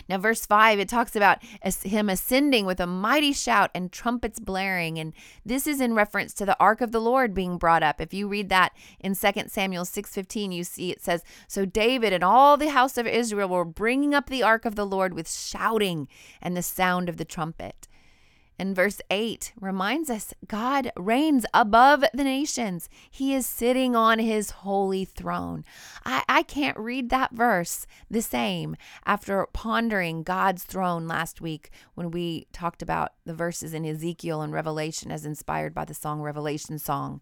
Now, 0.09 0.19
verse 0.19 0.47
5, 0.47 0.79
it 0.79 0.89
talks 0.89 1.17
about 1.17 1.39
him 1.63 2.09
ascending 2.09 2.67
with 2.67 2.81
a 2.81 2.87
mighty 2.87 3.33
shout 3.33 3.71
and 3.75 3.93
trumpets 3.93 4.39
blaring. 4.39 4.99
And 4.99 5.13
this 5.45 5.67
is 5.67 5.81
in 5.81 5.95
reference 5.95 6.35
to 6.35 6.47
the 6.47 6.59
ark 6.59 6.81
of 6.81 6.93
the 6.93 7.01
Lord 7.01 7.35
being 7.35 7.59
brought 7.59 7.83
up. 7.83 8.01
If 8.01 8.13
you 8.13 8.29
read 8.29 8.49
that 8.49 8.73
in 9.01 9.15
2 9.15 9.31
Samuel 9.49 9.85
6.15, 9.85 10.55
you 10.55 10.65
see 10.65 10.91
it 10.91 11.03
says, 11.03 11.23
So 11.49 11.65
David 11.65 12.13
and 12.13 12.25
all 12.25 12.57
the 12.57 12.71
house 12.71 12.99
of 12.99 13.07
Israel 13.07 13.49
were 13.49 13.65
bringing 13.65 14.15
up 14.15 14.29
the 14.29 14.43
ark 14.43 14.65
of 14.65 14.75
the 14.75 14.87
Lord 14.87 15.15
with 15.15 15.31
shouting 15.31 16.09
and 16.43 16.57
the 16.57 16.63
sound 16.63 17.09
of 17.09 17.17
the 17.17 17.25
trumpet. 17.25 17.89
And 18.59 18.75
verse 18.75 19.01
8 19.11 19.53
reminds 19.61 20.09
us 20.09 20.33
God 20.49 20.91
reigns 20.97 21.45
above 21.53 22.05
the 22.15 22.25
nations. 22.25 22.89
He 23.11 23.35
is 23.35 23.47
sitting 23.47 23.95
on 23.95 24.19
his 24.19 24.51
holy 24.51 25.05
throne. 25.05 25.65
I, 26.05 26.23
I 26.29 26.43
can't 26.43 26.79
read 26.79 27.11
that 27.11 27.33
verse 27.33 27.87
the 28.11 28.23
same 28.23 28.77
after 29.05 29.47
pondering 29.53 30.23
God's 30.23 30.65
throne 30.65 31.07
last 31.07 31.41
week 31.41 31.71
when 31.95 32.11
we 32.11 32.47
talked 32.53 32.81
about 32.81 33.13
the 33.27 33.35
verses 33.35 33.75
in 33.75 33.85
Ezekiel 33.85 34.41
and 34.41 34.53
Revelation 34.53 35.11
as 35.11 35.27
inspired 35.27 35.75
by 35.75 35.85
the 35.85 35.95
song 35.95 36.23
Revelation 36.23 36.79
Song. 36.79 37.21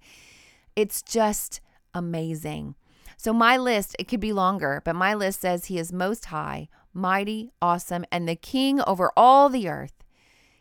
It's 0.76 1.03
just 1.03 1.61
amazing. 1.93 2.76
So, 3.17 3.33
my 3.33 3.57
list, 3.57 3.97
it 3.99 4.09
could 4.09 4.21
be 4.21 4.33
longer, 4.33 4.83
but 4.85 4.97
my 4.97 5.14
list 5.14 5.41
says 5.41 5.67
He 5.67 5.79
is 5.79 5.93
most 5.93 6.26
high, 6.26 6.69
mighty, 6.93 7.50
awesome, 7.62 8.05
and 8.11 8.29
the 8.29 8.37
King 8.37 8.81
over 8.83 9.12
all 9.17 9.49
the 9.49 9.69
earth. 9.69 10.03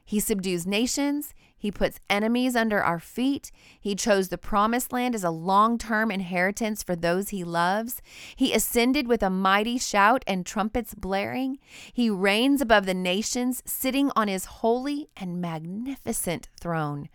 He 0.05 0.19
subdues 0.19 0.67
nations. 0.67 1.33
He 1.57 1.72
puts 1.72 2.00
enemies 2.10 2.57
under 2.57 2.83
our 2.83 3.00
feet. 3.00 3.51
He 3.79 3.95
chose 3.95 4.27
the 4.27 4.38
promised 4.38 4.91
land 4.91 5.15
as 5.15 5.24
a 5.24 5.29
long 5.29 5.77
term 5.77 6.12
inheritance 6.12 6.83
for 6.83 6.95
those 6.95 7.29
he 7.29 7.43
loves. 7.43 8.01
He 8.36 8.53
ascended 8.53 9.07
with 9.07 9.24
a 9.24 9.29
mighty 9.29 9.77
shout 9.77 10.24
and 10.27 10.45
trumpets 10.45 10.93
blaring. 10.93 11.60
He 11.93 12.10
reigns 12.10 12.60
above 12.60 12.86
the 12.86 12.93
nations, 12.93 13.63
sitting 13.65 14.12
on 14.15 14.27
his 14.27 14.45
holy 14.45 15.07
and 15.15 15.39
magnificent 15.39 16.50
throne. 16.60 17.07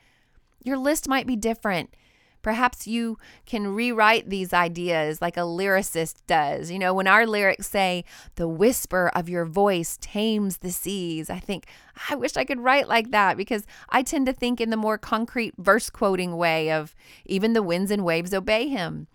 Your 0.65 0.79
list 0.79 1.09
might 1.09 1.27
be 1.27 1.37
different. 1.37 1.95
Perhaps 2.43 2.87
you 2.87 3.19
can 3.47 3.75
rewrite 3.75 4.31
these 4.31 4.53
ideas 4.53 5.21
like 5.21 5.37
a 5.37 5.41
lyricist 5.41 6.17
does. 6.27 6.71
You 6.71 6.79
know, 6.79 6.95
when 6.95 7.07
our 7.07 7.27
lyrics 7.27 7.69
say, 7.69 8.05
the 8.37 8.49
whisper 8.49 9.11
of 9.15 9.29
your 9.29 9.45
voice 9.45 9.99
tames 10.01 10.59
the 10.59 10.71
seas, 10.71 11.31
I 11.31 11.39
think, 11.39 11.67
I 12.11 12.15
wish 12.15 12.37
I 12.37 12.45
could 12.45 12.61
write 12.61 12.89
like 12.89 13.11
that 13.11 13.37
because 13.37 13.67
I 13.89 14.03
tend 14.03 14.27
to 14.27 14.33
think 14.33 14.61
in 14.61 14.71
the 14.71 14.77
more 14.77 14.99
concrete 14.99 15.55
verse 15.59 15.91
quoting 15.91 16.37
way 16.37 16.71
of 16.71 16.95
even 17.27 17.53
the 17.53 17.63
winds 17.63 17.91
and 17.91 18.05
waves 18.05 18.33
obey 18.33 18.69
him. 18.69 19.09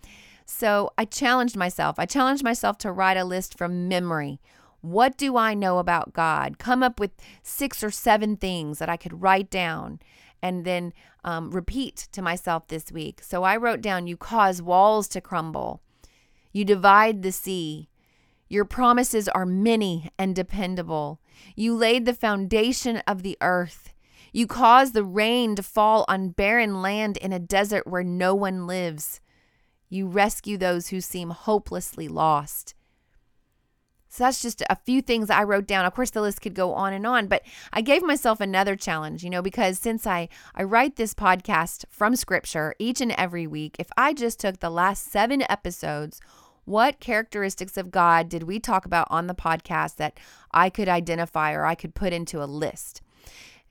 So 0.46 0.92
I 0.98 1.06
challenged 1.06 1.56
myself. 1.56 1.98
I 1.98 2.06
challenged 2.06 2.44
myself 2.44 2.78
to 2.80 2.92
write 2.92 3.18
a 3.18 3.24
list 3.24 3.58
from 3.58 3.88
memory. 3.88 4.40
What 4.84 5.18
do 5.18 5.38
I 5.38 5.54
know 5.54 5.78
about 5.78 6.12
God? 6.12 6.60
Come 6.60 6.84
up 6.84 7.00
with 7.00 7.12
six 7.42 7.86
or 7.86 7.90
seven 7.90 8.36
things 8.36 8.80
that 8.80 8.90
I 8.90 8.98
could 8.98 9.22
write 9.22 9.50
down 9.50 10.02
and 10.42 10.66
then 10.66 10.92
um, 11.24 11.52
repeat 11.52 12.10
to 12.12 12.22
myself 12.22 12.68
this 12.68 12.92
week. 12.92 13.22
So 13.24 13.44
I 13.44 13.56
wrote 13.56 13.80
down, 13.80 14.08
You 14.08 14.18
cause 14.18 14.62
walls 14.62 15.08
to 15.10 15.22
crumble, 15.22 15.82
you 16.52 16.66
divide 16.66 17.24
the 17.24 17.32
sea. 17.32 17.88
Your 18.50 18.66
promises 18.66 19.30
are 19.30 19.46
many 19.46 20.12
and 20.20 20.36
dependable. 20.36 21.22
You 21.56 21.76
laid 21.76 22.06
the 22.06 22.14
foundation 22.14 22.98
of 23.08 23.24
the 23.24 23.38
earth. 23.40 23.94
You 24.34 24.48
cause 24.48 24.92
the 24.92 25.06
rain 25.06 25.56
to 25.56 25.64
fall 25.64 26.04
on 26.10 26.32
barren 26.32 26.82
land 26.82 27.16
in 27.16 27.32
a 27.32 27.40
desert 27.40 27.88
where 27.88 28.04
no 28.04 28.36
one 28.36 28.68
lives. 28.68 29.22
You 29.88 30.08
rescue 30.08 30.58
those 30.58 30.90
who 30.90 31.00
seem 31.00 31.30
hopelessly 31.30 32.10
lost. 32.10 32.76
So 34.14 34.26
that's 34.26 34.44
just 34.44 34.62
a 34.70 34.76
few 34.76 35.02
things 35.02 35.32
I 35.32 35.42
wrote 35.42 35.66
down. 35.66 35.86
Of 35.86 35.96
course, 35.96 36.12
the 36.12 36.22
list 36.22 36.40
could 36.40 36.54
go 36.54 36.76
on 36.76 36.94
and 36.94 37.08
on, 37.08 37.26
but 37.26 37.42
I 37.74 37.82
gave 37.82 38.04
myself 38.04 38.40
another 38.40 38.76
challenge, 38.76 39.24
you 39.24 39.30
know, 39.32 39.42
because 39.42 39.80
since 39.80 40.06
I, 40.06 40.30
I 40.54 40.62
write 40.62 40.98
this 40.98 41.16
podcast 41.16 41.86
from 41.90 42.16
scripture 42.16 42.76
each 42.78 43.02
and 43.02 43.12
every 43.14 43.48
week, 43.48 43.76
if 43.80 43.90
I 43.98 44.14
just 44.14 44.40
took 44.40 44.60
the 44.60 44.70
last 44.70 45.12
seven 45.12 45.44
episodes, 45.50 46.22
what 46.66 47.00
characteristics 47.00 47.76
of 47.76 47.90
God 47.90 48.30
did 48.30 48.44
we 48.44 48.60
talk 48.60 48.86
about 48.86 49.08
on 49.10 49.26
the 49.26 49.34
podcast 49.34 49.96
that 49.96 50.20
I 50.52 50.70
could 50.70 50.88
identify 50.88 51.52
or 51.52 51.66
I 51.66 51.74
could 51.74 51.96
put 51.96 52.14
into 52.14 52.44
a 52.44 52.46
list? 52.46 53.02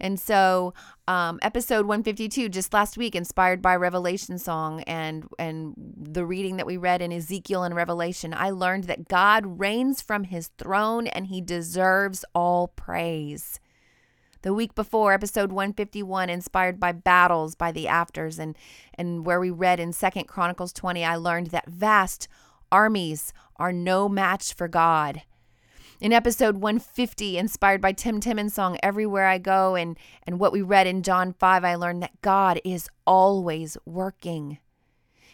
And 0.03 0.19
so, 0.19 0.75
um, 1.07 1.39
episode 1.43 1.87
152, 1.87 2.49
just 2.49 2.75
last 2.75 2.99
week, 2.99 3.15
inspired 3.15 3.63
by 3.63 3.77
Revelation 3.77 4.37
song 4.37 4.83
and 4.83 5.29
and 5.39 5.75
the 5.97 6.27
reading 6.27 6.57
that 6.57 6.67
we 6.67 6.77
read 6.77 7.01
in 7.01 7.13
Ezekiel 7.13 7.63
and 7.63 7.75
Revelation, 7.75 8.35
I 8.35 8.51
learned 8.51 8.85
that 8.85 9.07
God 9.07 9.61
reigns 9.61 10.03
from 10.03 10.25
His 10.25 10.49
throne 10.59 11.07
and 11.07 11.29
He 11.29 11.41
deserves 11.41 12.25
all 12.35 12.69
praise. 12.69 13.61
The 14.43 14.53
week 14.53 14.75
before, 14.75 15.13
episode 15.13 15.53
151, 15.53 16.29
inspired 16.29 16.81
by 16.81 16.91
battles 16.91 17.55
by 17.55 17.71
the 17.71 17.87
afters, 17.87 18.41
and 18.41 18.59
and 18.95 19.25
where 19.25 19.39
we 19.39 19.51
read 19.51 19.79
in 19.79 19.93
Second 19.93 20.27
Chronicles 20.27 20.73
20, 20.73 21.05
I 21.05 21.15
learned 21.15 21.49
that 21.49 21.71
vast 21.71 22.27
armies 22.73 23.33
are 23.55 23.73
no 23.73 24.09
match 24.09 24.53
for 24.53 24.67
God. 24.67 25.23
In 26.03 26.13
episode 26.13 26.57
150, 26.57 27.39
inspired 27.39 27.81
by 27.81 27.93
Tim 27.93 28.19
Timmons' 28.19 28.55
song 28.55 28.77
Everywhere 28.83 29.29
I 29.29 29.39
Go, 29.39 29.77
and, 29.77 29.97
and 30.27 30.41
what 30.41 30.51
we 30.51 30.61
read 30.61 30.89
in 30.89 31.05
John 31.05 31.33
5, 31.33 31.65
I 31.65 31.77
learned 31.77 32.03
that 32.03 32.21
God 32.23 32.61
is 32.65 32.89
always 33.07 33.77
working. 33.87 34.59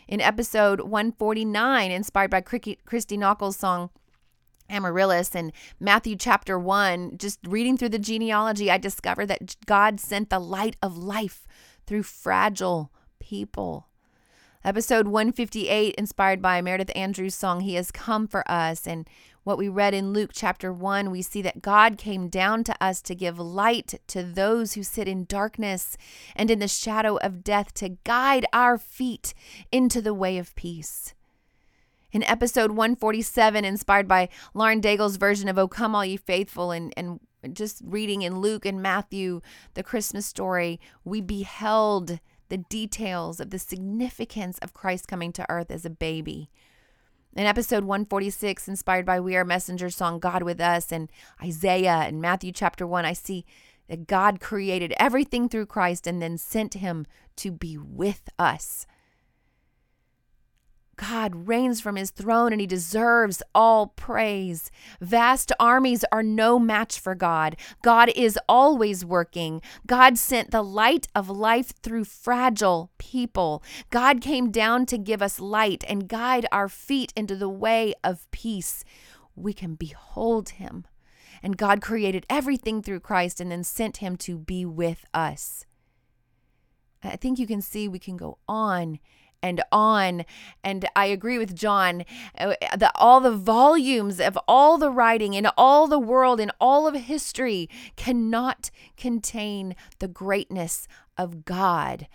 In 0.07 0.21
episode 0.21 0.83
149, 0.83 1.91
inspired 1.91 2.31
by 2.31 2.43
Christy 2.43 3.17
Nockels' 3.17 3.57
song 3.57 3.89
Amaryllis 4.69 5.35
and 5.35 5.55
Matthew 5.81 6.17
chapter 6.17 6.59
1, 6.59 7.17
just 7.17 7.39
reading 7.49 7.79
through 7.79 7.89
the 7.89 7.99
genealogy, 7.99 8.71
I 8.71 8.77
discovered 8.77 9.29
that 9.29 9.57
God 9.65 9.99
sent 9.99 10.29
the 10.29 10.39
light 10.39 10.77
of 10.83 10.99
life 10.99 11.47
through 11.87 12.03
fragile 12.03 12.93
people. 13.21 13.89
Episode 14.69 15.09
158, 15.09 15.95
inspired 15.95 16.43
by 16.43 16.61
Meredith 16.61 16.95
Andrews' 16.95 17.35
song, 17.35 17.61
He 17.61 17.73
Has 17.77 17.91
Come 17.91 18.29
for 18.29 18.45
Us. 18.51 18.87
And 18.87 19.09
what 19.43 19.57
we 19.57 19.67
read 19.67 19.95
in 19.95 20.13
Luke 20.13 20.33
chapter 20.35 20.71
1, 20.71 21.11
we 21.11 21.23
see 21.23 21.41
that 21.41 21.63
God 21.63 21.97
came 21.97 22.29
down 22.29 22.65
to 22.65 22.75
us 22.79 23.01
to 23.01 23.15
give 23.15 23.39
light 23.39 23.95
to 24.09 24.23
those 24.23 24.75
who 24.75 24.83
sit 24.83 25.09
in 25.09 25.25
darkness 25.25 25.97
and 26.37 26.51
in 26.51 26.59
the 26.59 26.69
shadow 26.69 27.17
of 27.17 27.43
death, 27.43 27.73
to 27.77 27.97
guide 28.05 28.45
our 28.53 28.77
feet 28.77 29.33
into 29.73 30.03
the 30.03 30.13
way 30.13 30.37
of 30.37 30.55
peace. 30.55 31.15
In 32.13 32.23
episode 32.25 32.73
147, 32.73 33.65
inspired 33.65 34.07
by 34.07 34.29
Lauren 34.53 34.81
Daigle's 34.81 35.17
version 35.17 35.49
of 35.49 35.57
Oh 35.57 35.67
Come 35.67 35.95
All 35.95 36.05
Ye 36.05 36.19
Faithful, 36.19 36.73
and, 36.73 36.93
and 36.95 37.21
just 37.55 37.81
reading 37.83 38.21
in 38.21 38.43
Luke 38.43 38.67
and 38.67 38.83
Matthew, 38.83 39.41
the 39.73 39.83
Christmas 39.83 40.27
story, 40.27 40.79
we 41.07 41.23
beheld 41.23 42.21
the 42.49 42.59
details 42.59 43.41
of 43.41 43.51
the 43.51 43.59
significance 43.59 44.59
of 44.59 44.75
Christ 44.75 45.09
coming 45.09 45.33
to 45.33 45.51
earth 45.51 45.71
as 45.71 45.85
a 45.85 45.91
baby. 45.91 46.51
In 47.35 47.47
episode 47.47 47.85
146, 47.85 48.69
inspired 48.69 49.07
by 49.07 49.21
We 49.21 49.37
Are 49.37 49.45
Messengers 49.45 49.97
song 49.97 50.19
God 50.19 50.43
with 50.43 50.61
Us 50.61 50.91
and 50.91 51.11
Isaiah 51.43 52.03
and 52.07 52.21
Matthew 52.21 52.53
chapter 52.53 52.87
1, 52.87 53.05
I 53.05 53.13
see 53.13 53.45
that 53.89 54.07
God 54.07 54.41
created 54.41 54.95
everything 54.99 55.49
through 55.49 55.67
Christ 55.67 56.07
and 56.07 56.21
then 56.21 56.39
sent 56.39 56.75
him 56.75 57.07
to 57.37 57.51
be 57.51 57.79
with 57.79 58.29
us. 58.39 58.87
God 60.99 61.47
reigns 61.49 61.81
from 61.81 61.95
his 61.95 62.11
throne 62.11 62.53
and 62.53 62.61
he 62.61 62.67
deserves 62.67 63.41
all 63.55 63.87
praise. 63.87 64.71
Vast 65.01 65.53
armies 65.61 66.05
are 66.11 66.25
no 66.25 66.59
match 66.59 66.99
for 66.99 67.15
God. 67.15 67.57
God 67.83 68.11
is 68.17 68.39
always 68.49 69.05
working. 69.05 69.63
God 69.87 70.19
sent 70.19 70.51
the 70.51 70.63
light 70.63 71.07
of 71.15 71.31
life 71.31 71.73
through 71.83 72.05
fragile 72.05 72.91
people. 72.99 73.63
God 73.91 74.21
came 74.21 74.51
down 74.51 74.87
to 74.87 74.99
give 74.99 75.23
us 75.23 75.39
light 75.39 75.85
and 75.89 76.09
guide 76.09 76.47
our 76.51 76.69
feet 76.69 77.13
into 77.17 77.37
the 77.37 77.49
way 77.49 77.95
of 78.03 78.29
peace. 78.33 78.85
We 79.37 79.53
can 79.53 79.77
behold 79.77 80.51
him. 80.51 80.85
And 81.45 81.57
God 81.57 81.81
created 81.81 82.27
everything 82.29 82.83
through 82.83 83.01
Christ 83.01 83.41
and 83.41 83.53
then 83.53 83.63
sent 83.63 83.99
him 83.99 84.17
to 84.17 84.37
be 84.37 84.65
with 84.65 85.05
us. 85.15 85.65
I 87.05 87.15
think 87.15 87.39
you 87.39 87.47
can 87.47 87.63
see 87.63 87.87
we 87.87 88.01
can 88.01 88.17
go 88.17 88.39
on 88.49 88.99
and 89.43 89.63
on. 89.71 90.25
And 90.65 90.89
I 90.97 91.07
agree 91.07 91.39
with 91.39 91.55
John 91.55 92.05
uh, 92.39 92.55
that 92.77 92.93
all 92.95 93.21
the 93.21 93.37
volumes 93.37 94.21
of 94.21 94.39
all 94.49 94.79
the 94.79 94.91
writing 94.91 95.35
in 95.35 95.47
all 95.57 95.87
the 95.87 95.99
world, 95.99 96.41
in 96.41 96.51
all 96.61 96.87
of 96.87 96.95
history, 96.95 97.69
cannot 97.97 98.71
contain 98.97 99.77
the 99.99 100.09
greatness 100.09 100.89
of 101.17 101.45
God. 101.45 102.09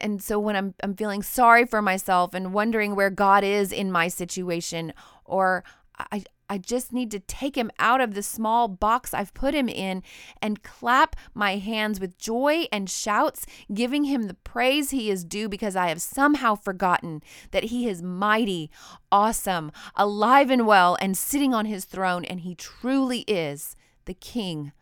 And 0.00 0.20
so 0.22 0.38
when 0.38 0.56
I'm, 0.56 0.74
I'm 0.82 0.94
feeling 0.94 1.22
sorry 1.22 1.64
for 1.64 1.80
myself 1.80 2.34
and 2.34 2.52
wondering 2.52 2.96
where 2.96 3.10
God 3.10 3.44
is 3.44 3.70
in 3.70 3.92
my 3.92 4.08
situation, 4.08 4.92
or 5.24 5.62
I, 5.96 6.24
I 6.48 6.58
just 6.58 6.92
need 6.92 7.10
to 7.10 7.18
take 7.18 7.56
him 7.56 7.70
out 7.78 8.00
of 8.00 8.14
the 8.14 8.22
small 8.22 8.68
box 8.68 9.12
I've 9.12 9.34
put 9.34 9.54
him 9.54 9.68
in 9.68 10.02
and 10.40 10.62
clap 10.62 11.16
my 11.34 11.56
hands 11.56 12.00
with 12.00 12.18
joy 12.18 12.66
and 12.70 12.88
shouts, 12.88 13.46
giving 13.72 14.04
him 14.04 14.24
the 14.24 14.34
praise 14.34 14.90
he 14.90 15.10
is 15.10 15.24
due 15.24 15.48
because 15.48 15.76
I 15.76 15.88
have 15.88 16.00
somehow 16.00 16.54
forgotten 16.54 17.22
that 17.50 17.64
he 17.64 17.88
is 17.88 18.02
mighty, 18.02 18.70
awesome, 19.10 19.72
alive 19.94 20.50
and 20.50 20.66
well, 20.66 20.96
and 21.00 21.16
sitting 21.16 21.52
on 21.54 21.66
his 21.66 21.84
throne, 21.84 22.24
and 22.24 22.40
he 22.40 22.54
truly 22.54 23.20
is 23.20 23.76
the 24.04 24.14
king 24.14 24.72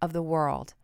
of 0.00 0.12
the 0.12 0.22
world. 0.22 0.74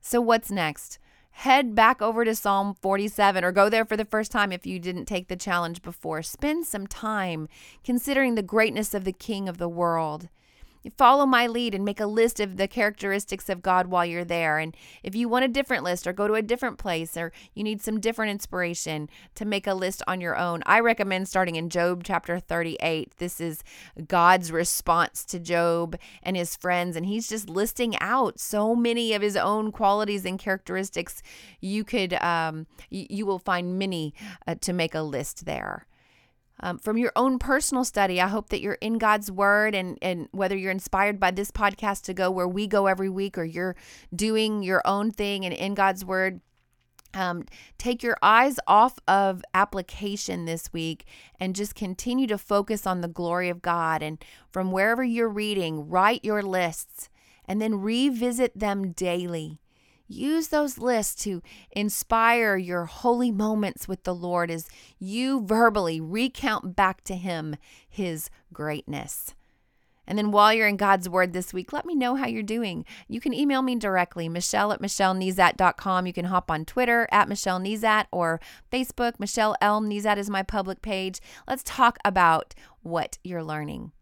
So, 0.00 0.20
what's 0.20 0.50
next? 0.50 0.98
Head 1.38 1.72
back 1.72 2.02
over 2.02 2.24
to 2.24 2.34
Psalm 2.34 2.74
47 2.74 3.44
or 3.44 3.52
go 3.52 3.68
there 3.68 3.84
for 3.84 3.96
the 3.96 4.04
first 4.04 4.32
time 4.32 4.50
if 4.50 4.66
you 4.66 4.80
didn't 4.80 5.04
take 5.04 5.28
the 5.28 5.36
challenge 5.36 5.82
before. 5.82 6.20
Spend 6.20 6.66
some 6.66 6.88
time 6.88 7.48
considering 7.84 8.34
the 8.34 8.42
greatness 8.42 8.92
of 8.92 9.04
the 9.04 9.12
King 9.12 9.48
of 9.48 9.56
the 9.56 9.68
world 9.68 10.28
follow 10.96 11.26
my 11.26 11.46
lead 11.46 11.74
and 11.74 11.84
make 11.84 12.00
a 12.00 12.06
list 12.06 12.40
of 12.40 12.56
the 12.56 12.68
characteristics 12.68 13.48
of 13.48 13.62
God 13.62 13.88
while 13.88 14.04
you're 14.04 14.24
there. 14.24 14.58
And 14.58 14.76
if 15.02 15.14
you 15.14 15.28
want 15.28 15.44
a 15.44 15.48
different 15.48 15.84
list 15.84 16.06
or 16.06 16.12
go 16.12 16.26
to 16.28 16.34
a 16.34 16.42
different 16.42 16.78
place 16.78 17.16
or 17.16 17.32
you 17.54 17.62
need 17.62 17.82
some 17.82 18.00
different 18.00 18.30
inspiration 18.30 19.08
to 19.34 19.44
make 19.44 19.66
a 19.66 19.74
list 19.74 20.02
on 20.06 20.20
your 20.20 20.36
own, 20.36 20.62
I 20.66 20.80
recommend 20.80 21.28
starting 21.28 21.56
in 21.56 21.70
Job 21.70 22.04
chapter 22.04 22.38
38. 22.38 23.14
This 23.18 23.40
is 23.40 23.62
God's 24.06 24.52
response 24.52 25.24
to 25.26 25.38
Job 25.38 25.96
and 26.22 26.36
his 26.36 26.56
friends. 26.56 26.96
And 26.96 27.06
he's 27.06 27.28
just 27.28 27.48
listing 27.48 27.96
out 28.00 28.38
so 28.38 28.74
many 28.74 29.14
of 29.14 29.22
his 29.22 29.36
own 29.36 29.72
qualities 29.72 30.24
and 30.24 30.38
characteristics. 30.38 31.22
You 31.60 31.84
could, 31.84 32.14
um, 32.14 32.66
you 32.90 33.26
will 33.26 33.38
find 33.38 33.78
many 33.78 34.14
uh, 34.46 34.54
to 34.60 34.72
make 34.72 34.94
a 34.94 35.02
list 35.02 35.44
there 35.44 35.86
um, 36.60 36.78
from 36.78 36.98
your 36.98 37.12
own 37.16 37.38
personal 37.38 37.84
study. 37.84 38.20
I 38.20 38.28
hope 38.28 38.48
that 38.50 38.60
you're 38.60 38.74
in 38.74 38.98
God's 38.98 39.30
Word 39.30 39.74
and, 39.74 39.98
and 40.02 40.28
whether 40.32 40.56
you're 40.56 40.70
inspired 40.70 41.20
by 41.20 41.30
this 41.30 41.50
podcast 41.50 42.02
to 42.04 42.14
go 42.14 42.30
where 42.30 42.48
we 42.48 42.66
go 42.66 42.86
every 42.86 43.08
week 43.08 43.38
or 43.38 43.44
you're 43.44 43.76
doing 44.14 44.62
your 44.62 44.82
own 44.84 45.10
thing 45.10 45.44
and 45.44 45.54
in 45.54 45.74
God's 45.74 46.04
Word. 46.04 46.40
Um, 47.14 47.46
take 47.78 48.02
your 48.02 48.18
eyes 48.20 48.58
off 48.66 48.98
of 49.08 49.42
application 49.54 50.44
this 50.44 50.72
week 50.74 51.06
and 51.40 51.56
just 51.56 51.74
continue 51.74 52.26
to 52.26 52.36
focus 52.36 52.86
on 52.86 53.00
the 53.00 53.08
glory 53.08 53.48
of 53.48 53.62
God. 53.62 54.02
And 54.02 54.22
from 54.52 54.72
wherever 54.72 55.02
you're 55.02 55.28
reading, 55.28 55.88
write 55.88 56.22
your 56.22 56.42
lists 56.42 57.08
and 57.46 57.62
then 57.62 57.80
revisit 57.80 58.58
them 58.58 58.92
daily. 58.92 59.58
Use 60.08 60.48
those 60.48 60.78
lists 60.78 61.22
to 61.24 61.42
inspire 61.70 62.56
your 62.56 62.86
holy 62.86 63.30
moments 63.30 63.86
with 63.86 64.04
the 64.04 64.14
Lord 64.14 64.50
as 64.50 64.66
you 64.98 65.44
verbally 65.44 66.00
recount 66.00 66.74
back 66.74 67.04
to 67.04 67.14
Him 67.14 67.56
His 67.88 68.30
greatness. 68.52 69.34
And 70.08 70.16
then 70.16 70.30
while 70.30 70.54
you're 70.54 70.66
in 70.66 70.78
God's 70.78 71.06
Word 71.06 71.34
this 71.34 71.52
week, 71.52 71.70
let 71.70 71.84
me 71.84 71.94
know 71.94 72.14
how 72.14 72.26
you're 72.26 72.42
doing. 72.42 72.86
You 73.08 73.20
can 73.20 73.34
email 73.34 73.60
me 73.60 73.76
directly, 73.76 74.26
Michelle 74.30 74.72
at 74.72 74.80
MichelleNezat.com. 74.80 76.06
You 76.06 76.12
can 76.14 76.24
hop 76.24 76.50
on 76.50 76.64
Twitter 76.64 77.06
at 77.12 77.28
Michelle 77.28 77.60
Nezat 77.60 78.06
or 78.10 78.40
Facebook. 78.72 79.20
Michelle 79.20 79.54
L. 79.60 79.82
Nezat 79.82 80.16
is 80.16 80.30
my 80.30 80.42
public 80.42 80.80
page. 80.80 81.20
Let's 81.46 81.62
talk 81.62 81.98
about 82.06 82.54
what 82.80 83.18
you're 83.22 83.44
learning. 83.44 83.92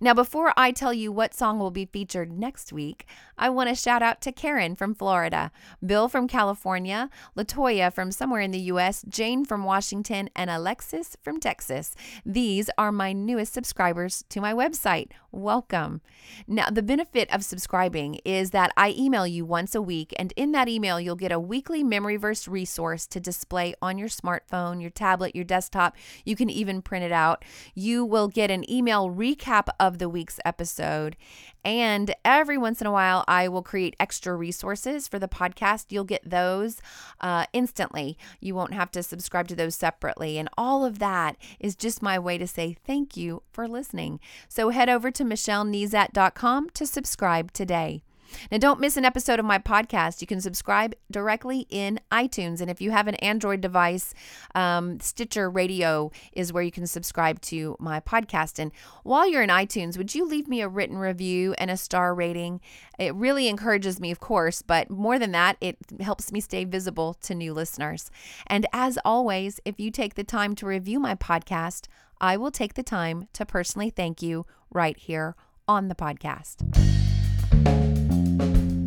Now, 0.00 0.14
before 0.14 0.52
I 0.56 0.72
tell 0.72 0.92
you 0.92 1.12
what 1.12 1.34
song 1.34 1.58
will 1.58 1.70
be 1.70 1.86
featured 1.86 2.32
next 2.32 2.72
week, 2.72 3.06
I 3.38 3.50
want 3.50 3.68
to 3.68 3.74
shout 3.74 4.02
out 4.02 4.20
to 4.22 4.32
Karen 4.32 4.76
from 4.76 4.94
Florida, 4.94 5.50
Bill 5.84 6.08
from 6.08 6.28
California, 6.28 7.10
Latoya 7.36 7.92
from 7.92 8.12
somewhere 8.12 8.40
in 8.40 8.50
the 8.50 8.58
US, 8.72 9.04
Jane 9.08 9.44
from 9.44 9.64
Washington, 9.64 10.30
and 10.34 10.50
Alexis 10.50 11.16
from 11.22 11.40
Texas. 11.40 11.94
These 12.24 12.70
are 12.78 12.92
my 12.92 13.12
newest 13.12 13.52
subscribers 13.52 14.24
to 14.28 14.40
my 14.40 14.52
website. 14.52 15.10
Welcome. 15.34 16.02
Now, 16.46 16.68
the 16.68 16.82
benefit 16.82 17.32
of 17.34 17.42
subscribing 17.42 18.20
is 18.22 18.50
that 18.50 18.70
I 18.76 18.90
email 18.90 19.26
you 19.26 19.46
once 19.46 19.74
a 19.74 19.80
week, 19.80 20.12
and 20.18 20.30
in 20.36 20.52
that 20.52 20.68
email, 20.68 21.00
you'll 21.00 21.16
get 21.16 21.32
a 21.32 21.40
weekly 21.40 21.82
memory 21.82 22.18
verse 22.18 22.46
resource 22.46 23.06
to 23.06 23.18
display 23.18 23.74
on 23.80 23.96
your 23.96 24.10
smartphone, 24.10 24.82
your 24.82 24.90
tablet, 24.90 25.34
your 25.34 25.46
desktop. 25.46 25.96
You 26.26 26.36
can 26.36 26.50
even 26.50 26.82
print 26.82 27.06
it 27.06 27.12
out. 27.12 27.46
You 27.74 28.04
will 28.04 28.28
get 28.28 28.50
an 28.50 28.70
email 28.70 29.08
recap 29.08 29.68
of 29.80 29.96
the 29.98 30.08
week's 30.10 30.38
episode. 30.44 31.16
And 31.64 32.14
every 32.24 32.58
once 32.58 32.80
in 32.80 32.86
a 32.86 32.92
while, 32.92 33.24
I 33.28 33.48
will 33.48 33.62
create 33.62 33.96
extra 34.00 34.34
resources 34.34 35.06
for 35.08 35.18
the 35.18 35.28
podcast. 35.28 35.86
You'll 35.90 36.04
get 36.04 36.28
those 36.28 36.80
uh, 37.20 37.46
instantly. 37.52 38.18
You 38.40 38.54
won't 38.54 38.74
have 38.74 38.90
to 38.92 39.02
subscribe 39.02 39.48
to 39.48 39.56
those 39.56 39.74
separately. 39.74 40.38
And 40.38 40.48
all 40.58 40.84
of 40.84 40.98
that 40.98 41.36
is 41.60 41.76
just 41.76 42.02
my 42.02 42.18
way 42.18 42.38
to 42.38 42.46
say 42.46 42.76
thank 42.84 43.16
you 43.16 43.42
for 43.52 43.68
listening. 43.68 44.20
So 44.48 44.70
head 44.70 44.88
over 44.88 45.10
to 45.12 45.24
michellenezat.com 45.24 46.70
to 46.70 46.86
subscribe 46.86 47.52
today. 47.52 48.02
Now, 48.50 48.58
don't 48.58 48.80
miss 48.80 48.96
an 48.96 49.04
episode 49.04 49.38
of 49.38 49.44
my 49.44 49.58
podcast. 49.58 50.20
You 50.20 50.26
can 50.26 50.40
subscribe 50.40 50.94
directly 51.10 51.66
in 51.70 52.00
iTunes. 52.10 52.60
And 52.60 52.70
if 52.70 52.80
you 52.80 52.90
have 52.90 53.08
an 53.08 53.14
Android 53.16 53.60
device, 53.60 54.14
um, 54.54 55.00
Stitcher 55.00 55.50
Radio 55.50 56.10
is 56.32 56.52
where 56.52 56.62
you 56.62 56.70
can 56.70 56.86
subscribe 56.86 57.40
to 57.42 57.76
my 57.78 58.00
podcast. 58.00 58.58
And 58.58 58.72
while 59.02 59.28
you're 59.28 59.42
in 59.42 59.50
iTunes, 59.50 59.96
would 59.96 60.14
you 60.14 60.26
leave 60.26 60.48
me 60.48 60.60
a 60.60 60.68
written 60.68 60.98
review 60.98 61.54
and 61.58 61.70
a 61.70 61.76
star 61.76 62.14
rating? 62.14 62.60
It 62.98 63.14
really 63.14 63.48
encourages 63.48 64.00
me, 64.00 64.10
of 64.10 64.20
course, 64.20 64.62
but 64.62 64.90
more 64.90 65.18
than 65.18 65.32
that, 65.32 65.56
it 65.60 65.78
helps 66.00 66.32
me 66.32 66.40
stay 66.40 66.64
visible 66.64 67.14
to 67.22 67.34
new 67.34 67.52
listeners. 67.52 68.10
And 68.46 68.66
as 68.72 68.98
always, 69.04 69.60
if 69.64 69.80
you 69.80 69.90
take 69.90 70.14
the 70.14 70.24
time 70.24 70.54
to 70.56 70.66
review 70.66 71.00
my 71.00 71.14
podcast, 71.14 71.88
I 72.20 72.36
will 72.36 72.52
take 72.52 72.74
the 72.74 72.84
time 72.84 73.28
to 73.32 73.44
personally 73.44 73.90
thank 73.90 74.22
you 74.22 74.46
right 74.70 74.96
here 74.96 75.34
on 75.66 75.88
the 75.88 75.94
podcast. 75.94 77.01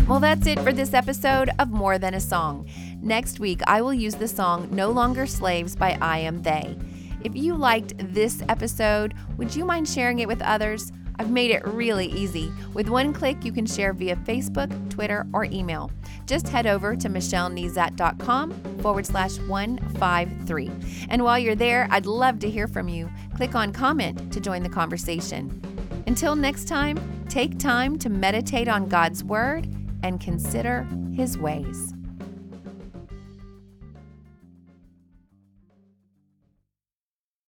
Well, 0.08 0.20
that's 0.20 0.46
it 0.46 0.60
for 0.60 0.72
this 0.72 0.94
episode 0.94 1.50
of 1.58 1.72
More 1.72 1.98
Than 1.98 2.14
a 2.14 2.20
Song. 2.20 2.70
Next 3.02 3.40
week, 3.40 3.62
I 3.66 3.82
will 3.82 3.94
use 3.94 4.14
the 4.14 4.28
song 4.28 4.70
No 4.72 4.92
Longer 4.92 5.26
Slaves 5.26 5.76
by 5.76 5.98
I 6.00 6.20
Am 6.20 6.44
They. 6.44 6.78
If 7.24 7.36
you 7.36 7.56
liked 7.56 7.96
this 8.14 8.44
episode, 8.48 9.16
would 9.38 9.56
you 9.56 9.66
mind 9.66 9.90
sharing 9.90 10.20
it 10.20 10.28
with 10.28 10.44
others? 10.44 10.92
I've 11.18 11.32
made 11.32 11.50
it 11.50 11.66
really 11.66 12.06
easy. 12.06 12.52
With 12.76 12.88
one 12.88 13.14
click, 13.14 13.44
you 13.44 13.52
can 13.52 13.66
share 13.66 13.94
via 13.94 14.16
Facebook, 14.18 14.92
Twitter, 14.92 15.26
or 15.34 15.46
email. 15.46 15.90
Just 16.28 16.50
head 16.50 16.68
over 16.68 16.96
to 16.96 17.10
michellenezat.com 17.10 18.52
forward 18.82 19.08
slash 19.08 19.40
153. 19.40 20.72
And 21.10 21.24
while 21.24 21.40
you're 21.40 21.56
there, 21.56 21.88
I'd 21.90 22.06
love 22.06 22.38
to 22.40 22.50
hear 22.50 22.68
from 22.68 22.90
you. 22.90 23.10
Click 23.36 23.56
on 23.56 23.74
comment 23.74 24.32
to 24.32 24.40
join 24.40 24.62
the 24.62 24.70
conversation. 24.70 25.60
Until 26.06 26.36
next 26.36 26.68
time, 26.68 27.00
take 27.28 27.58
time 27.58 27.98
to 27.98 28.10
meditate 28.10 28.68
on 28.68 28.88
God's 28.88 29.24
Word 29.24 29.68
and 30.06 30.22
consider 30.22 30.88
His 31.16 31.36
ways. 31.36 31.95